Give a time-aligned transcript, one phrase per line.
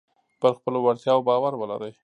[0.41, 1.93] پر خپلو وړتیاو باور ولرئ.